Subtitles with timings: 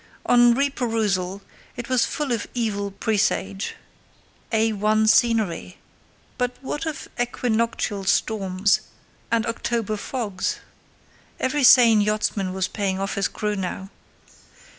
[0.25, 1.41] On reperusal,
[1.77, 8.81] it was full of evil presage—"A1 scenery"—but what of equinoctial storms
[9.29, 10.57] and October fogs?
[11.39, 13.91] Every sane yachtsman was paying off his crew now.